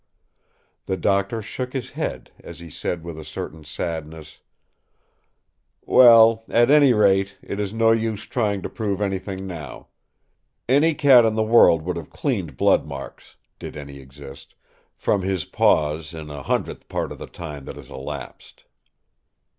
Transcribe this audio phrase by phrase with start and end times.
[0.87, 4.39] The Doctor shook his head as he said with a certain sadness:
[5.85, 9.89] "Well, at any rate it is no use trying to prove anything now.
[10.67, 16.31] Any cat in the world would have cleaned blood marks—did any exist—from his paws in
[16.31, 18.65] a hundredth part of the time that has elapsed."